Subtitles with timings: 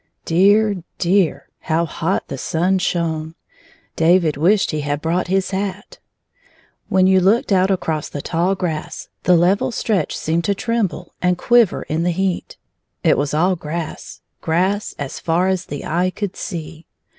[0.25, 3.35] Dear, dear; how hot the sun shone!
[3.95, 5.99] David wished he had brought his hat.
[6.89, 10.55] When you looked 4 9 out across the tall grass, the level stretch seemed to
[10.55, 12.57] tremble, and quiver in the heat.
[13.03, 16.87] It was all grass, grass as far as the eye could see.